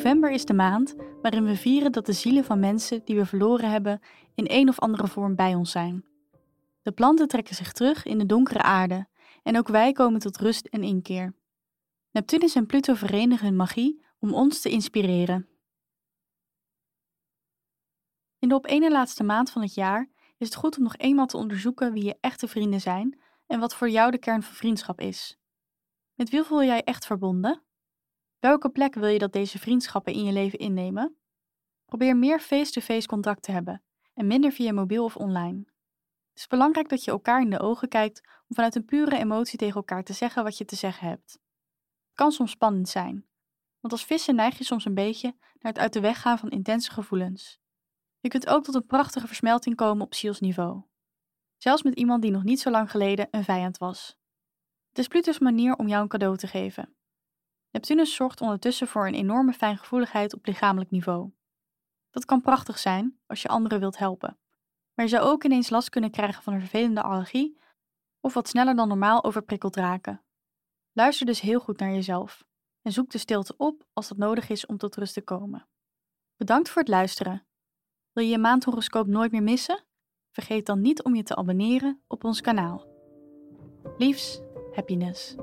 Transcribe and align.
November 0.00 0.30
is 0.30 0.44
de 0.44 0.54
maand 0.54 0.94
waarin 1.22 1.44
we 1.44 1.56
vieren 1.56 1.92
dat 1.92 2.06
de 2.06 2.12
zielen 2.12 2.44
van 2.44 2.60
mensen 2.60 3.04
die 3.04 3.16
we 3.16 3.26
verloren 3.26 3.70
hebben 3.70 4.00
in 4.34 4.44
een 4.48 4.68
of 4.68 4.78
andere 4.78 5.08
vorm 5.08 5.34
bij 5.34 5.54
ons 5.54 5.70
zijn. 5.70 6.04
De 6.82 6.92
planten 6.92 7.28
trekken 7.28 7.54
zich 7.54 7.72
terug 7.72 8.04
in 8.04 8.18
de 8.18 8.26
donkere 8.26 8.62
aarde 8.62 9.08
en 9.42 9.58
ook 9.58 9.68
wij 9.68 9.92
komen 9.92 10.20
tot 10.20 10.36
rust 10.36 10.66
en 10.66 10.82
inkeer. 10.82 11.34
Neptunus 12.10 12.54
en 12.54 12.66
Pluto 12.66 12.94
verenigen 12.94 13.46
hun 13.46 13.56
magie 13.56 14.04
om 14.18 14.34
ons 14.34 14.60
te 14.60 14.70
inspireren. 14.70 15.48
In 18.38 18.48
de 18.48 18.54
op 18.54 18.66
ene 18.66 18.90
laatste 18.90 19.24
maand 19.24 19.50
van 19.50 19.62
het 19.62 19.74
jaar 19.74 20.10
is 20.38 20.46
het 20.46 20.56
goed 20.56 20.76
om 20.76 20.82
nog 20.82 20.96
eenmaal 20.96 21.26
te 21.26 21.36
onderzoeken 21.36 21.92
wie 21.92 22.04
je 22.04 22.16
echte 22.20 22.48
vrienden 22.48 22.80
zijn 22.80 23.20
en 23.46 23.60
wat 23.60 23.74
voor 23.74 23.90
jou 23.90 24.10
de 24.10 24.18
kern 24.18 24.42
van 24.42 24.54
vriendschap 24.54 25.00
is. 25.00 25.38
Met 26.14 26.30
wie 26.30 26.42
voel 26.42 26.64
jij 26.64 26.82
echt 26.82 27.06
verbonden? 27.06 27.62
Welke 28.40 28.70
plek 28.70 28.94
wil 28.94 29.08
je 29.08 29.18
dat 29.18 29.32
deze 29.32 29.58
vriendschappen 29.58 30.12
in 30.12 30.24
je 30.24 30.32
leven 30.32 30.58
innemen? 30.58 31.16
Probeer 31.84 32.16
meer 32.16 32.40
face-to-face 32.40 33.06
contact 33.06 33.42
te 33.42 33.52
hebben 33.52 33.82
en 34.14 34.26
minder 34.26 34.52
via 34.52 34.72
mobiel 34.72 35.04
of 35.04 35.16
online. 35.16 35.58
Het 36.30 36.38
is 36.38 36.46
belangrijk 36.46 36.88
dat 36.88 37.04
je 37.04 37.10
elkaar 37.10 37.40
in 37.40 37.50
de 37.50 37.60
ogen 37.60 37.88
kijkt 37.88 38.20
om 38.26 38.54
vanuit 38.54 38.74
een 38.74 38.84
pure 38.84 39.18
emotie 39.18 39.58
tegen 39.58 39.74
elkaar 39.74 40.02
te 40.02 40.12
zeggen 40.12 40.42
wat 40.42 40.58
je 40.58 40.64
te 40.64 40.76
zeggen 40.76 41.08
hebt. 41.08 41.32
Het 41.32 42.14
kan 42.14 42.32
soms 42.32 42.50
spannend 42.50 42.88
zijn, 42.88 43.26
want 43.80 43.92
als 43.92 44.04
vissen 44.04 44.34
neig 44.34 44.58
je 44.58 44.64
soms 44.64 44.84
een 44.84 44.94
beetje 44.94 45.34
naar 45.38 45.72
het 45.72 45.78
uit 45.78 45.92
de 45.92 46.00
weg 46.00 46.20
gaan 46.20 46.38
van 46.38 46.50
intense 46.50 46.90
gevoelens. 46.90 47.60
Je 48.20 48.28
kunt 48.28 48.46
ook 48.46 48.64
tot 48.64 48.74
een 48.74 48.86
prachtige 48.86 49.26
versmelting 49.26 49.76
komen 49.76 50.04
op 50.04 50.14
zielsniveau. 50.14 50.82
Zelfs 51.56 51.82
met 51.82 51.94
iemand 51.94 52.22
die 52.22 52.30
nog 52.30 52.44
niet 52.44 52.60
zo 52.60 52.70
lang 52.70 52.90
geleden 52.90 53.28
een 53.30 53.44
vijand 53.44 53.78
was. 53.78 54.18
Het 54.88 54.98
is 54.98 55.08
Pluto's 55.08 55.38
manier 55.38 55.76
om 55.76 55.88
jou 55.88 56.02
een 56.02 56.08
cadeau 56.08 56.36
te 56.36 56.46
geven. 56.46 56.94
Neptunus 57.70 58.14
zorgt 58.14 58.40
ondertussen 58.40 58.86
voor 58.86 59.06
een 59.06 59.14
enorme 59.14 59.52
fijngevoeligheid 59.52 60.34
op 60.34 60.46
lichamelijk 60.46 60.90
niveau. 60.90 61.30
Dat 62.10 62.24
kan 62.24 62.40
prachtig 62.40 62.78
zijn 62.78 63.18
als 63.26 63.42
je 63.42 63.48
anderen 63.48 63.80
wilt 63.80 63.98
helpen. 63.98 64.38
Maar 64.94 65.04
je 65.04 65.10
zou 65.10 65.24
ook 65.24 65.44
ineens 65.44 65.70
last 65.70 65.88
kunnen 65.88 66.10
krijgen 66.10 66.42
van 66.42 66.52
een 66.52 66.60
vervelende 66.60 67.02
allergie 67.02 67.58
of 68.20 68.34
wat 68.34 68.48
sneller 68.48 68.76
dan 68.76 68.88
normaal 68.88 69.24
overprikkeld 69.24 69.76
raken. 69.76 70.22
Luister 70.92 71.26
dus 71.26 71.40
heel 71.40 71.60
goed 71.60 71.78
naar 71.78 71.92
jezelf 71.92 72.44
en 72.82 72.92
zoek 72.92 73.10
de 73.10 73.18
stilte 73.18 73.54
op 73.56 73.86
als 73.92 74.08
dat 74.08 74.18
nodig 74.18 74.48
is 74.48 74.66
om 74.66 74.76
tot 74.76 74.96
rust 74.96 75.14
te 75.14 75.22
komen. 75.22 75.68
Bedankt 76.36 76.68
voor 76.68 76.82
het 76.82 76.90
luisteren. 76.90 77.46
Wil 78.12 78.24
je 78.24 78.30
je 78.30 78.38
maandhoroscoop 78.38 79.06
nooit 79.06 79.32
meer 79.32 79.42
missen? 79.42 79.84
Vergeet 80.30 80.66
dan 80.66 80.80
niet 80.80 81.02
om 81.02 81.14
je 81.14 81.22
te 81.22 81.36
abonneren 81.36 82.02
op 82.06 82.24
ons 82.24 82.40
kanaal. 82.40 82.86
Liefs, 83.98 84.40
happiness. 84.72 85.36